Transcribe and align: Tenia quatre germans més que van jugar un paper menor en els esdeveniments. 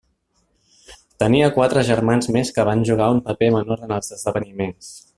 Tenia 1.23 1.51
quatre 1.59 1.83
germans 1.91 2.29
més 2.37 2.53
que 2.57 2.67
van 2.71 2.83
jugar 2.91 3.13
un 3.19 3.23
paper 3.31 3.55
menor 3.59 3.89
en 3.89 3.95
els 4.01 4.15
esdeveniments. 4.19 4.95